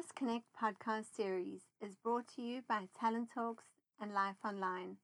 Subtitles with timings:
[0.00, 3.64] This Connect podcast series is brought to you by Talent Talks
[4.00, 4.96] and Life Online.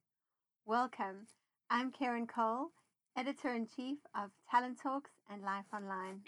[0.65, 1.26] Welcome.
[1.69, 2.68] I'm Karen Cole,
[3.14, 6.22] editor in chief of Talent Talks and Life Online.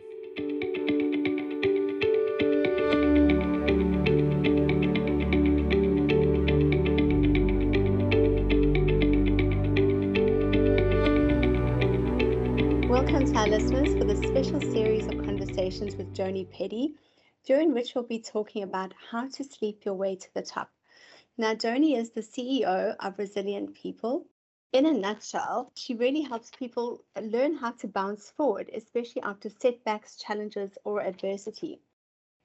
[12.91, 16.93] Welcome to our listeners for this special series of conversations with Joni Petty,
[17.45, 20.71] during which we'll be talking about how to sleep your way to the top.
[21.37, 24.27] Now, Joni is the CEO of Resilient People.
[24.73, 30.17] In a nutshell, she really helps people learn how to bounce forward, especially after setbacks,
[30.17, 31.81] challenges, or adversity.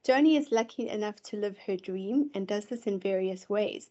[0.08, 3.90] Joni is lucky enough to live her dream and does this in various ways.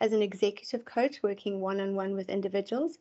[0.00, 2.98] As an executive coach working one on one with individuals,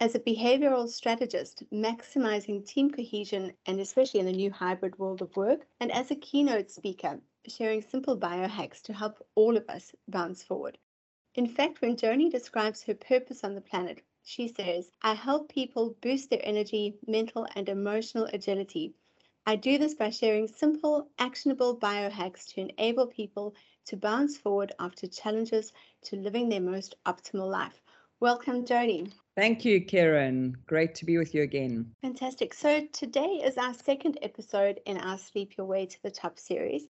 [0.00, 5.36] as a behavioral strategist, maximizing team cohesion and especially in the new hybrid world of
[5.36, 10.42] work, and as a keynote speaker, sharing simple biohacks to help all of us bounce
[10.42, 10.78] forward.
[11.34, 15.96] In fact, when Joni describes her purpose on the planet, she says, I help people
[16.00, 18.94] boost their energy, mental, and emotional agility.
[19.46, 23.54] I do this by sharing simple, actionable biohacks to enable people
[23.86, 27.82] to bounce forward after challenges to living their most optimal life.
[28.20, 29.12] Welcome, Joni.
[29.36, 30.56] Thank you, Karen.
[30.66, 31.94] Great to be with you again.
[32.02, 32.52] Fantastic.
[32.52, 36.88] So, today is our second episode in our Sleep Your Way to the Top series.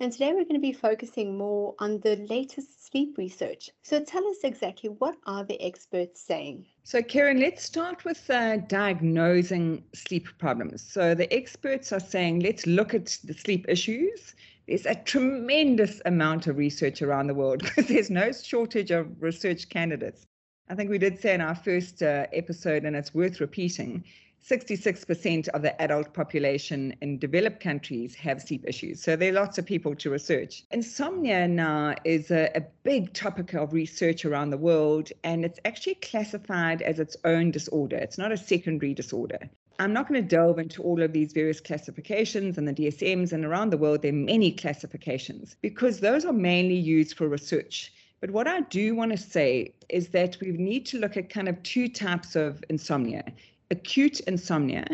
[0.00, 3.70] And today we're going to be focusing more on the latest sleep research.
[3.84, 6.66] So, tell us exactly what are the experts saying?
[6.82, 10.82] So, Karen, let's start with uh, diagnosing sleep problems.
[10.82, 14.34] So, the experts are saying let's look at the sleep issues.
[14.68, 19.70] There's a tremendous amount of research around the world because there's no shortage of research
[19.70, 20.26] candidates.
[20.68, 24.02] I think we did say in our first uh, episode, and it's worth repeating
[24.44, 29.00] 66% of the adult population in developed countries have sleep issues.
[29.00, 30.64] So there are lots of people to research.
[30.72, 35.96] Insomnia now is a, a big topic of research around the world, and it's actually
[35.96, 37.96] classified as its own disorder.
[37.96, 39.38] It's not a secondary disorder.
[39.78, 43.44] I'm not going to delve into all of these various classifications and the DSMs, and
[43.44, 47.92] around the world, there are many classifications because those are mainly used for research.
[48.26, 51.48] But what I do want to say is that we need to look at kind
[51.48, 53.22] of two types of insomnia
[53.70, 54.84] acute insomnia,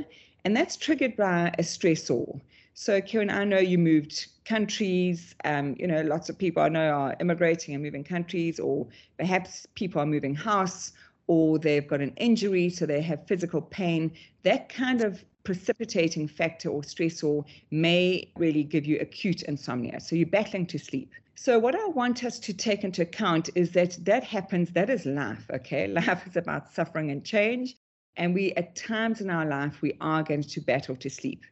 [0.44, 2.38] and that's triggered by a stressor.
[2.74, 5.34] So, Karen, I know you moved countries.
[5.46, 9.66] Um, you know, lots of people I know are immigrating and moving countries, or perhaps
[9.76, 10.92] people are moving house,
[11.26, 14.12] or they've got an injury, so they have physical pain.
[14.42, 20.00] That kind of precipitating factor or stressor may really give you acute insomnia.
[20.00, 21.10] So, you're battling to sleep.
[21.34, 25.06] So, what I want us to take into account is that that happens, that is
[25.06, 25.86] life, okay?
[26.00, 27.76] Life is about suffering and change.
[28.16, 31.44] And we, at times in our life, we are going to battle to sleep.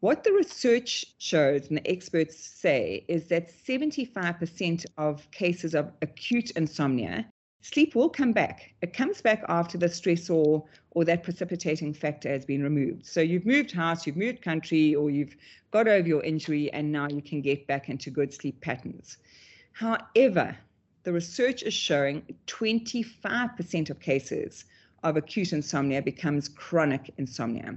[0.00, 6.50] What the research shows and the experts say is that 75% of cases of acute
[6.52, 7.26] insomnia,
[7.64, 8.74] sleep will come back.
[8.82, 13.06] It comes back after the stressor or that precipitating factor has been removed.
[13.06, 15.34] So you've moved house, you've moved country, or you've
[15.70, 19.16] got over your injury, and now you can get back into good sleep patterns.
[19.72, 20.56] However,
[21.04, 24.66] the research is showing 25% of cases
[25.02, 27.76] of acute insomnia becomes chronic insomnia.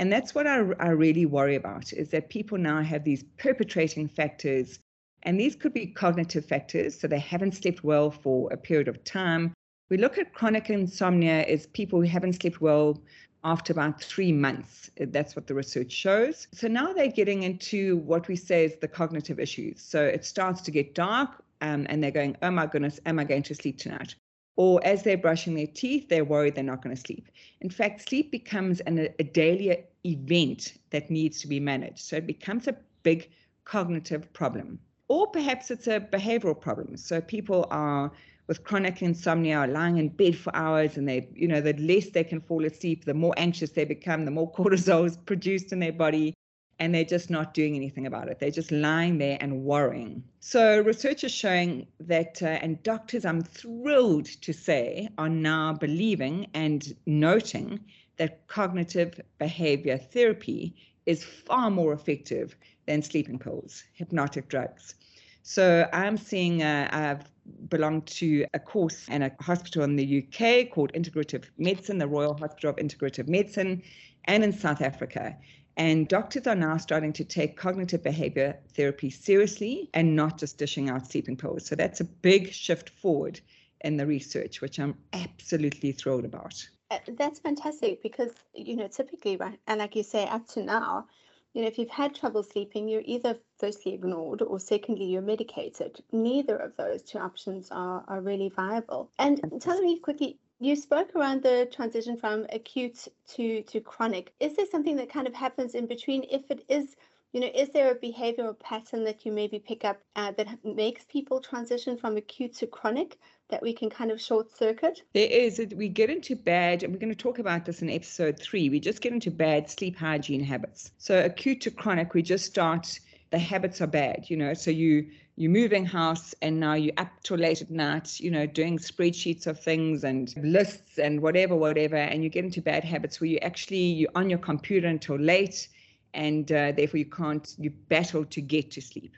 [0.00, 4.08] And that's what I, I really worry about is that people now have these perpetrating
[4.08, 4.78] factors,
[5.22, 6.98] and these could be cognitive factors.
[6.98, 9.52] So they haven't slept well for a period of time.
[9.90, 13.00] We look at chronic insomnia as people who haven't slept well
[13.42, 14.90] after about three months.
[14.96, 16.46] That's what the research shows.
[16.52, 19.82] So now they're getting into what we say is the cognitive issues.
[19.82, 23.24] So it starts to get dark um, and they're going, oh my goodness, am I
[23.24, 24.14] going to sleep tonight?
[24.60, 27.30] or as they're brushing their teeth, they're worried they're not going to sleep.
[27.62, 32.00] In fact, sleep becomes an, a daily event that needs to be managed.
[32.00, 33.30] So it becomes a big
[33.64, 34.78] cognitive problem.
[35.10, 36.96] Or perhaps it's a behavioral problem.
[36.96, 38.12] So people are
[38.46, 42.22] with chronic insomnia lying in bed for hours and they, you know, the less they
[42.22, 45.92] can fall asleep, the more anxious they become, the more cortisol is produced in their
[45.92, 46.32] body
[46.78, 48.38] and they're just not doing anything about it.
[48.38, 50.22] They're just lying there and worrying.
[50.38, 56.46] So, research is showing that, uh, and doctors, I'm thrilled to say, are now believing
[56.54, 57.80] and noting
[58.20, 60.76] that cognitive behavior therapy
[61.06, 62.54] is far more effective
[62.86, 64.94] than sleeping pills, hypnotic drugs.
[65.42, 67.24] So, I'm seeing, uh, I've
[67.70, 72.34] belonged to a course and a hospital in the UK called Integrative Medicine, the Royal
[72.34, 73.82] Hospital of Integrative Medicine,
[74.26, 75.34] and in South Africa.
[75.78, 80.90] And doctors are now starting to take cognitive behavior therapy seriously and not just dishing
[80.90, 81.64] out sleeping pills.
[81.64, 83.40] So that's a big shift forward
[83.80, 86.68] in the research, which I'm absolutely thrilled about.
[86.90, 91.06] Uh, that's fantastic because, you know, typically, right, and like you say, up to now,
[91.54, 96.00] you know, if you've had trouble sleeping, you're either firstly ignored or secondly you're medicated.
[96.12, 99.10] Neither of those two options are, are really viable.
[99.18, 104.32] And tell me quickly, you spoke around the transition from acute to, to chronic.
[104.40, 106.96] Is there something that kind of happens in between if it is
[107.32, 111.04] you know, is there a behavioral pattern that you maybe pick up uh, that makes
[111.04, 113.18] people transition from acute to chronic
[113.50, 115.02] that we can kind of short circuit?
[115.14, 115.62] There is.
[115.76, 118.68] We get into bad, and we're going to talk about this in episode three.
[118.68, 120.90] We just get into bad sleep hygiene habits.
[120.98, 122.98] So acute to chronic, we just start.
[123.30, 124.54] The habits are bad, you know.
[124.54, 128.44] So you you're moving house, and now you're up till late at night, you know,
[128.44, 133.20] doing spreadsheets of things and lists and whatever, whatever, and you get into bad habits
[133.20, 135.68] where you actually you're on your computer until late
[136.14, 139.12] and uh, therefore you can't you battle to get to sleep.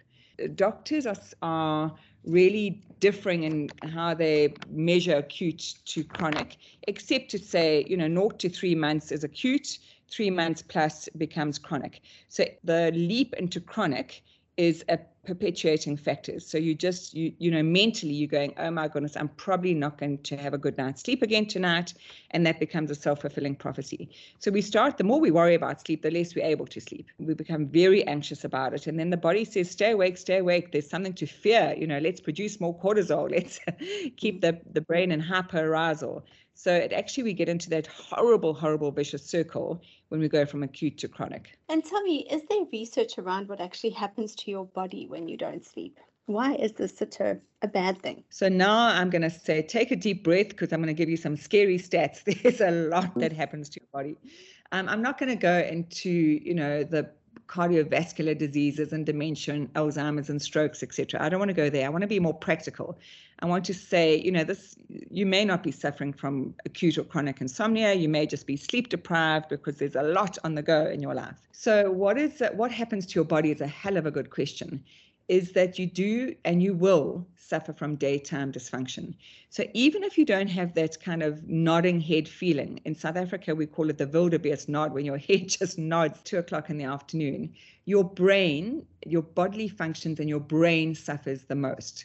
[0.54, 1.92] Doctors are, are
[2.24, 6.56] really differing in how they measure acute to chronic
[6.88, 9.78] except to say you know naught to three months is acute
[10.10, 12.02] three months plus becomes chronic.
[12.28, 14.22] So the leap into chronic
[14.56, 16.44] is a perpetuating factors.
[16.44, 19.98] So you just you you know mentally you're going, oh my goodness, I'm probably not
[19.98, 21.94] going to have a good night's sleep again tonight,
[22.32, 24.08] and that becomes a self-fulfilling prophecy.
[24.40, 27.08] So we start the more we worry about sleep, the less we're able to sleep.
[27.18, 30.72] We become very anxious about it, and then the body says, stay awake, stay awake.
[30.72, 31.74] There's something to fear.
[31.78, 33.30] You know, let's produce more cortisol.
[33.30, 33.60] Let's
[34.16, 36.22] keep the the brain in hyperarousal.
[36.54, 40.62] So it actually we get into that horrible, horrible vicious circle when we go from
[40.62, 41.58] acute to chronic.
[41.68, 45.36] And tell me, is there research around what actually happens to your body when you
[45.36, 45.98] don't sleep?
[46.26, 48.22] Why is this such a, a bad thing?
[48.30, 51.08] So now I'm going to say, take a deep breath because I'm going to give
[51.08, 52.22] you some scary stats.
[52.42, 54.16] There's a lot that happens to your body.
[54.70, 57.10] Um, I'm not going to go into, you know, the
[57.52, 61.22] cardiovascular diseases and dementia and Alzheimer's and strokes, etc.
[61.22, 61.84] I don't want to go there.
[61.84, 62.98] I want to be more practical.
[63.40, 67.04] I want to say, you know, this you may not be suffering from acute or
[67.04, 67.92] chronic insomnia.
[67.92, 71.14] You may just be sleep deprived because there's a lot on the go in your
[71.14, 71.36] life.
[71.52, 74.82] So, what is what happens to your body is a hell of a good question
[75.32, 79.14] is that you do and you will suffer from daytime dysfunction.
[79.48, 83.54] So even if you don't have that kind of nodding head feeling, in South Africa
[83.54, 86.84] we call it the wildebeest nod, when your head just nods two o'clock in the
[86.84, 87.54] afternoon,
[87.86, 92.04] your brain, your bodily functions and your brain suffers the most.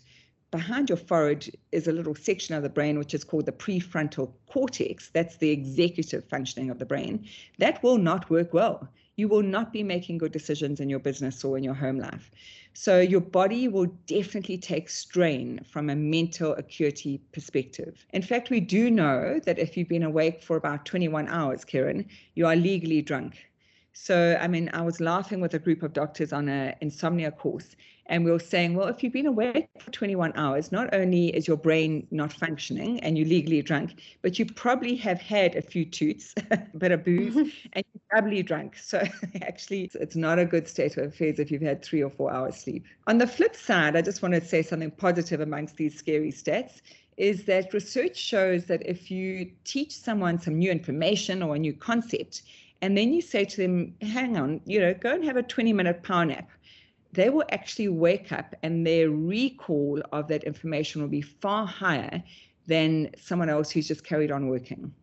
[0.49, 4.31] Behind your forehead is a little section of the brain which is called the prefrontal
[4.49, 5.09] cortex.
[5.09, 7.27] That's the executive functioning of the brain.
[7.57, 8.87] That will not work well.
[9.17, 12.29] You will not be making good decisions in your business or in your home life.
[12.73, 18.05] So your body will definitely take strain from a mental acuity perspective.
[18.13, 22.07] In fact, we do know that if you've been awake for about 21 hours, Kieran,
[22.35, 23.49] you are legally drunk.
[23.93, 27.75] So, I mean, I was laughing with a group of doctors on an insomnia course,
[28.09, 31.47] and we were saying, well, if you've been awake for 21 hours, not only is
[31.47, 35.85] your brain not functioning and you're legally drunk, but you probably have had a few
[35.85, 37.35] toots, a bit of booze,
[37.73, 38.77] and you're doubly drunk.
[38.77, 39.03] So
[39.41, 42.55] actually, it's not a good state of affairs if you've had three or four hours
[42.55, 42.85] sleep.
[43.07, 46.81] On the flip side, I just want to say something positive amongst these scary stats
[47.17, 51.73] is that research shows that if you teach someone some new information or a new
[51.73, 52.43] concept,
[52.83, 55.73] and then you say to them, hang on, you know, go and have a 20
[55.73, 56.47] minute power nap
[57.13, 62.21] they will actually wake up and their recall of that information will be far higher
[62.67, 64.93] than someone else who's just carried on working.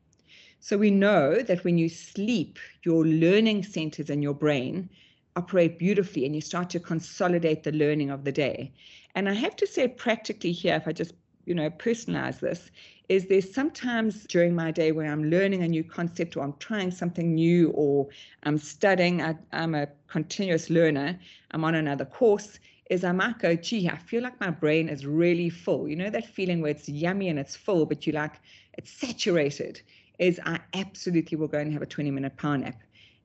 [0.61, 4.89] So we know that when you sleep, your learning centers in your brain
[5.37, 8.73] operate beautifully and you start to consolidate the learning of the day.
[9.15, 11.13] And I have to say, practically here, if I just
[11.47, 12.71] you know personalize this
[13.09, 16.91] is there's sometimes during my day where I'm learning a new concept or I'm trying
[16.91, 18.09] something new or
[18.45, 21.19] I'm studying, I, am a continuous learner,
[21.51, 22.59] I'm on another course,
[22.91, 25.89] is I might go, gee, I feel like my brain is really full.
[25.89, 28.35] You know that feeling where it's yummy and it's full, but you like
[28.75, 29.81] it's saturated,
[30.19, 32.81] is I absolutely will go and have a 20 minute power nap.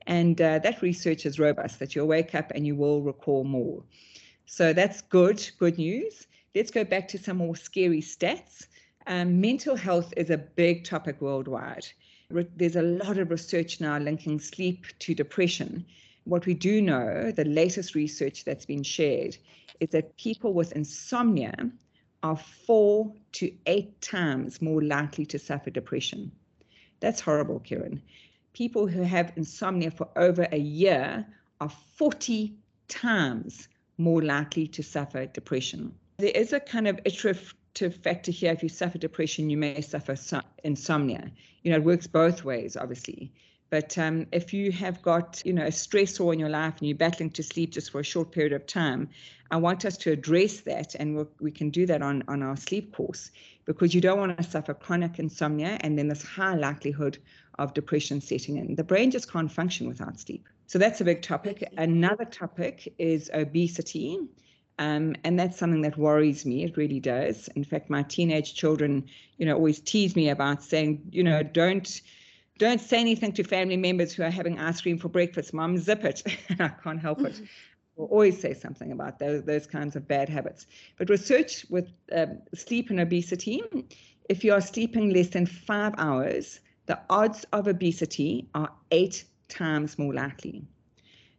[0.07, 3.83] And uh, that research is robust that you'll wake up and you will recall more.
[4.45, 6.27] So that's good, good news.
[6.55, 8.65] Let's go back to some more scary stats.
[9.08, 11.88] Um, mental health is a big topic worldwide.
[12.29, 15.86] Re- there's a lot of research now linking sleep to depression.
[16.25, 19.38] What we do know, the latest research that's been shared,
[19.79, 21.72] is that people with insomnia
[22.22, 26.32] are four to eight times more likely to suffer depression.
[27.00, 28.01] That's horrible, Kieran.
[28.53, 31.25] People who have insomnia for over a year
[31.62, 32.53] are 40
[32.89, 35.94] times more likely to suffer depression.
[36.18, 37.53] There is a kind of iterative
[37.89, 38.51] factor here.
[38.51, 40.15] If you suffer depression, you may suffer
[40.63, 41.31] insomnia.
[41.63, 43.31] You know, it works both ways, obviously.
[43.69, 46.98] But um, if you have got, you know, a stressor in your life and you're
[46.98, 49.09] battling to sleep just for a short period of time,
[49.51, 52.57] I want us to address that, and we'll, we can do that on, on our
[52.57, 53.31] sleep course
[53.65, 57.19] because you don't want to suffer chronic insomnia and then this high likelihood
[57.59, 58.75] of depression setting in.
[58.75, 60.48] The brain just can't function without sleep.
[60.65, 61.67] So that's a big topic.
[61.77, 64.19] Another topic is obesity.
[64.79, 66.63] Um, and that's something that worries me.
[66.63, 67.50] It really does.
[67.50, 69.05] In fact, my teenage children,
[69.38, 72.01] you know, always tease me about saying, you know, don't
[72.59, 75.53] don't say anything to family members who are having ice cream for breakfast.
[75.53, 76.24] Mom, zip it.
[76.50, 77.41] and I can't help it.
[77.95, 80.67] We'll always say something about those, those kinds of bad habits.
[80.98, 83.62] But research with um, sleep and obesity,
[84.29, 90.00] if you are sleeping less than five hours, the odds of obesity are eight times
[90.00, 90.65] more likely.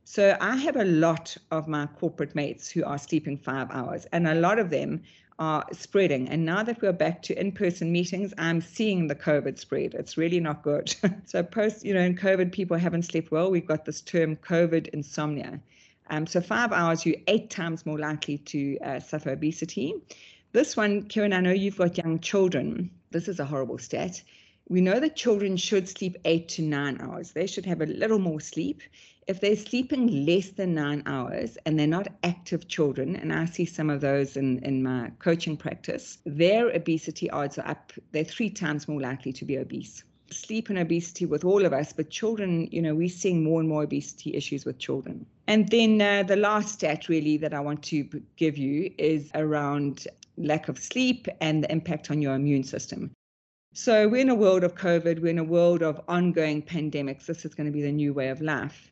[0.04, 4.26] So I have a lot of my corporate mates who are sleeping five hours, and
[4.26, 5.02] a lot of them
[5.38, 6.28] are spreading.
[6.28, 9.94] And now that we're back to in-person meetings, I'm seeing the COVID spread.
[9.94, 10.94] It's really not good.
[11.24, 13.50] so post, you know, in COVID, people haven't slept well.
[13.50, 15.60] We've got this term COVID insomnia.
[16.10, 19.94] Um, so five hours, you're eight times more likely to uh, suffer obesity.
[20.52, 22.90] This one, Kieran, I know you've got young children.
[23.10, 24.22] This is a horrible stat.
[24.68, 27.32] We know that children should sleep eight to nine hours.
[27.32, 28.82] They should have a little more sleep
[29.30, 33.64] if they're sleeping less than nine hours and they're not active children, and I see
[33.64, 37.92] some of those in, in my coaching practice, their obesity odds are up.
[38.10, 40.02] They're three times more likely to be obese.
[40.32, 43.68] Sleep and obesity with all of us, but children, you know, we're seeing more and
[43.68, 45.24] more obesity issues with children.
[45.46, 48.02] And then uh, the last stat, really, that I want to
[48.34, 50.08] give you is around
[50.38, 53.12] lack of sleep and the impact on your immune system.
[53.74, 57.26] So, we're in a world of COVID, we're in a world of ongoing pandemics.
[57.26, 58.90] This is going to be the new way of life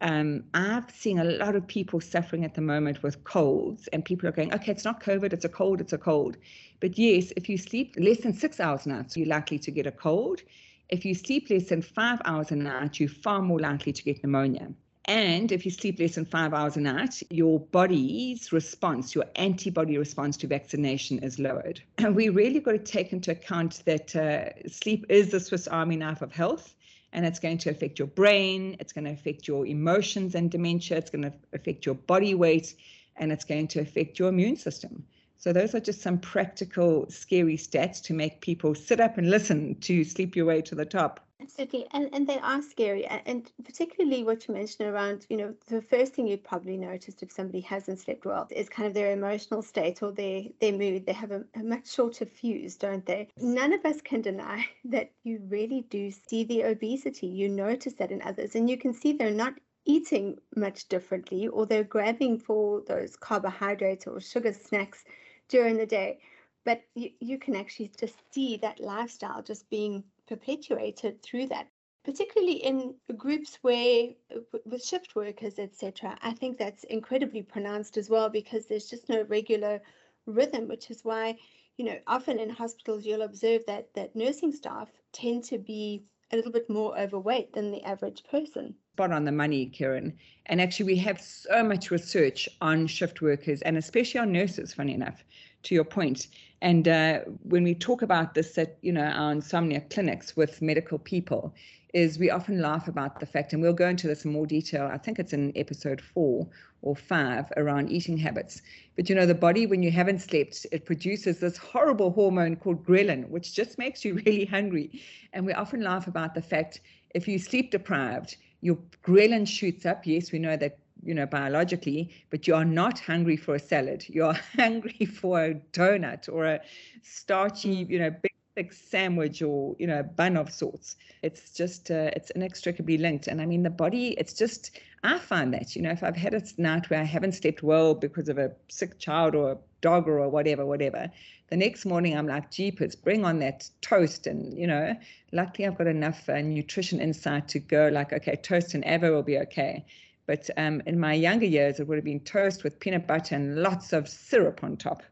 [0.00, 4.28] um, I've seen a lot of people suffering at the moment with colds, and people
[4.28, 6.36] are going, okay, it's not COVID, it's a cold, it's a cold.
[6.80, 9.86] But yes, if you sleep less than six hours a night, you're likely to get
[9.86, 10.42] a cold.
[10.88, 14.22] If you sleep less than five hours a night, you're far more likely to get
[14.22, 14.72] pneumonia.
[15.06, 19.96] And if you sleep less than five hours a night, your body's response, your antibody
[19.96, 21.80] response to vaccination is lowered.
[21.96, 25.96] And we really got to take into account that uh, sleep is the Swiss Army
[25.96, 26.74] knife of health
[27.12, 30.98] and it's going to affect your brain, it's going to affect your emotions and dementia,
[30.98, 32.74] it's going to affect your body weight,
[33.16, 35.04] and it's going to affect your immune system.
[35.38, 39.76] So, those are just some practical, scary stats to make people sit up and listen
[39.82, 41.27] to sleep your way to the top.
[41.40, 45.80] Absolutely, and and they are scary, and particularly what you mentioned around, you know, the
[45.80, 49.62] first thing you'd probably noticed if somebody hasn't slept well is kind of their emotional
[49.62, 51.06] state or their their mood.
[51.06, 53.28] They have a, a much shorter fuse, don't they?
[53.36, 57.28] None of us can deny that you really do see the obesity.
[57.28, 59.54] You notice that in others, and you can see they're not
[59.84, 65.04] eating much differently, or they're grabbing for those carbohydrates or sugar snacks
[65.48, 66.18] during the day.
[66.64, 71.66] But you, you can actually just see that lifestyle just being perpetuated through that
[72.04, 78.08] particularly in groups where uh, with shift workers etc i think that's incredibly pronounced as
[78.08, 79.80] well because there's just no regular
[80.26, 81.36] rhythm which is why
[81.76, 86.36] you know often in hospitals you'll observe that that nursing staff tend to be a
[86.36, 88.74] little bit more overweight than the average person.
[88.94, 90.16] Spot on the money kieran.
[90.46, 94.94] And actually we have so much research on shift workers and especially on nurses funny
[94.94, 95.24] enough
[95.64, 96.28] to your point.
[96.60, 100.98] And uh, when we talk about this at you know our insomnia clinics with medical
[100.98, 101.54] people,
[101.94, 104.88] is we often laugh about the fact, and we'll go into this in more detail.
[104.92, 106.46] I think it's in episode four
[106.82, 108.62] or five around eating habits.
[108.96, 112.84] But you know, the body when you haven't slept, it produces this horrible hormone called
[112.84, 115.00] ghrelin, which just makes you really hungry.
[115.32, 116.80] And we often laugh about the fact
[117.14, 120.06] if you sleep deprived, your ghrelin shoots up.
[120.06, 124.04] Yes, we know that you know, biologically, but you are not hungry for a salad.
[124.08, 126.60] You are hungry for a donut or a
[127.02, 127.90] starchy, mm.
[127.90, 130.96] you know, big thick sandwich or you know, a bun of sorts.
[131.22, 133.26] It's just uh, it's inextricably linked.
[133.26, 136.34] And I mean, the body, it's just I find that you know, if I've had
[136.34, 140.08] a night where I haven't slept well because of a sick child or a dog
[140.08, 141.10] or whatever, whatever.
[141.50, 144.26] The next morning, I'm like, jeepers, bring on that toast.
[144.26, 144.96] And, you know,
[145.32, 149.22] luckily I've got enough uh, nutrition insight to go like, okay, toast and Avo will
[149.22, 149.84] be okay.
[150.28, 153.62] But um, in my younger years, it would have been toast with peanut butter and
[153.62, 155.02] lots of syrup on top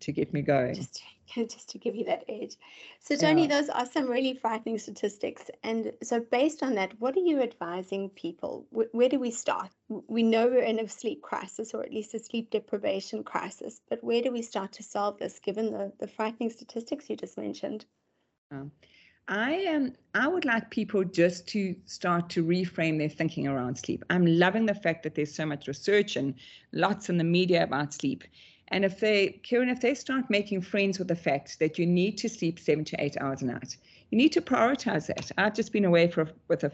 [0.00, 0.74] to get me going.
[0.74, 1.02] Just,
[1.34, 2.56] just to give you that edge.
[3.00, 3.60] So, Joni, yeah.
[3.60, 5.50] those are some really frightening statistics.
[5.62, 8.66] And so, based on that, what are you advising people?
[8.70, 9.68] where do we start?
[9.88, 13.82] We know we're in a sleep crisis, or at least a sleep deprivation crisis.
[13.90, 17.36] But where do we start to solve this, given the, the frightening statistics you just
[17.36, 17.84] mentioned?
[18.50, 18.72] Um,
[19.28, 19.94] I am.
[20.14, 24.04] I would like people just to start to reframe their thinking around sleep.
[24.08, 26.34] I'm loving the fact that there's so much research and
[26.72, 28.22] lots in the media about sleep.
[28.68, 32.18] And if they, Kieran, if they start making friends with the fact that you need
[32.18, 33.76] to sleep seven to eight hours a night,
[34.10, 35.30] you need to prioritize that.
[35.36, 36.72] I've just been away for with a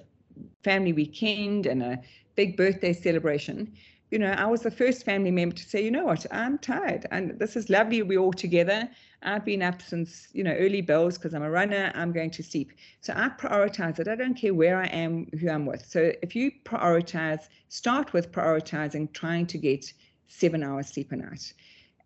[0.62, 1.98] family weekend and a
[2.34, 3.72] big birthday celebration,
[4.12, 7.06] you know, I was the first family member to say, you know what, I'm tired
[7.10, 8.02] and this is lovely.
[8.02, 8.90] We're all together.
[9.22, 11.90] I've been up since, you know, early bells because I'm a runner.
[11.94, 12.72] I'm going to sleep.
[13.00, 14.08] So I prioritize it.
[14.08, 15.86] I don't care where I am, who I'm with.
[15.86, 19.90] So if you prioritize, start with prioritizing trying to get
[20.28, 21.54] seven hours sleep a night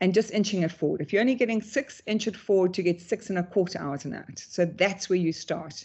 [0.01, 1.01] and just inching it forward.
[1.01, 4.05] If you're only getting six, inch it forward to get six and a quarter hours
[4.05, 4.45] a night.
[4.49, 5.85] So that's where you start.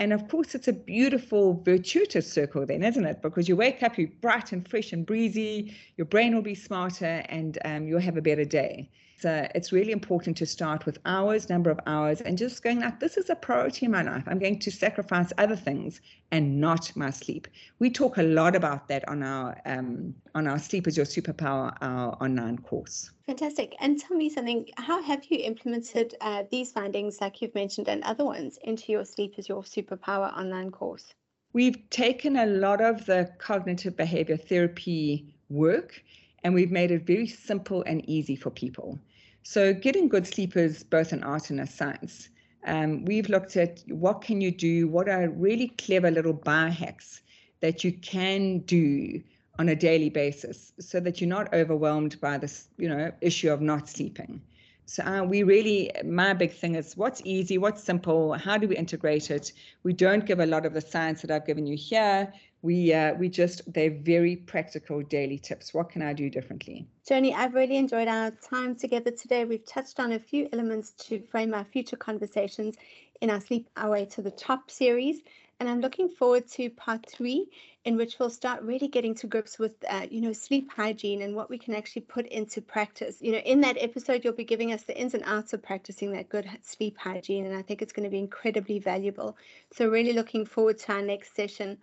[0.00, 3.22] And of course, it's a beautiful, virtuous circle, then, isn't it?
[3.22, 7.24] Because you wake up, you're bright and fresh and breezy, your brain will be smarter,
[7.28, 8.90] and um, you'll have a better day.
[9.24, 13.00] So it's really important to start with hours, number of hours, and just going like,
[13.00, 14.22] this is a priority in my life.
[14.26, 17.48] I'm going to sacrifice other things and not my sleep.
[17.78, 21.74] We talk a lot about that on our um, on our Sleep is Your Superpower,
[21.80, 23.12] our online course.
[23.24, 23.74] Fantastic.
[23.80, 24.68] And tell me something.
[24.76, 29.06] How have you implemented uh, these findings, like you've mentioned, and other ones into your
[29.06, 31.14] Sleep is Your Superpower online course?
[31.54, 36.02] We've taken a lot of the cognitive behavior therapy work
[36.44, 39.00] and we've made it very simple and easy for people.
[39.46, 42.30] So getting good sleep is both an art and a science.
[42.66, 47.20] Um, we've looked at what can you do, what are really clever little biohacks
[47.60, 49.22] that you can do
[49.58, 53.60] on a daily basis so that you're not overwhelmed by this, you know, issue of
[53.60, 54.40] not sleeping.
[54.86, 58.76] So uh, we really, my big thing is what's easy, what's simple, how do we
[58.76, 59.52] integrate it?
[59.82, 62.32] We don't give a lot of the science that I've given you here
[62.64, 65.74] we uh, we just they're very practical daily tips.
[65.74, 66.86] What can I do differently?
[67.06, 69.44] Joni, I've really enjoyed our time together today.
[69.44, 72.76] We've touched on a few elements to frame our future conversations
[73.20, 75.20] in our Sleep Our Way to the Top series.
[75.60, 77.46] And I'm looking forward to part three,
[77.84, 81.36] in which we'll start really getting to grips with, uh, you know, sleep hygiene and
[81.36, 83.18] what we can actually put into practice.
[83.20, 86.12] You know, in that episode, you'll be giving us the ins and outs of practicing
[86.12, 89.36] that good sleep hygiene, and I think it's going to be incredibly valuable.
[89.70, 91.78] So, really looking forward to our next session.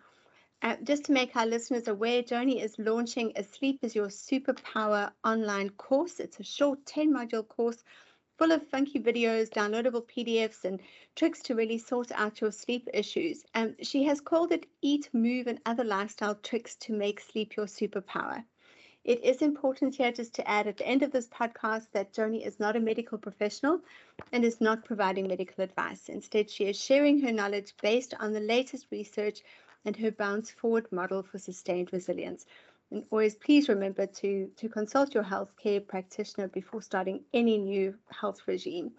[0.64, 5.12] Uh, just to make our listeners aware, Joni is launching a Sleep is Your Superpower
[5.24, 6.20] online course.
[6.20, 7.84] It's a short 10 module course
[8.38, 10.80] full of funky videos, downloadable PDFs, and
[11.16, 13.44] tricks to really sort out your sleep issues.
[13.56, 17.66] Um, she has called it Eat, Move, and Other Lifestyle Tricks to Make Sleep Your
[17.66, 18.44] Superpower.
[19.04, 22.46] It is important here just to add at the end of this podcast that Joni
[22.46, 23.82] is not a medical professional
[24.32, 26.08] and is not providing medical advice.
[26.08, 29.42] Instead, she is sharing her knowledge based on the latest research
[29.86, 32.46] and her bounce forward model for sustained resilience.
[32.92, 38.42] And always please remember to, to consult your healthcare practitioner before starting any new health
[38.48, 38.92] regime.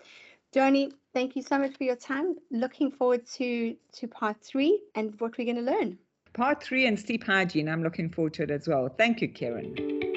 [0.55, 2.37] Joni, thank you so much for your time.
[2.51, 5.99] Looking forward to, to part three and what we're going to learn.
[6.35, 7.69] Part three and sleep hygiene.
[7.69, 8.89] I'm looking forward to it as well.
[8.89, 10.12] Thank you, Karen.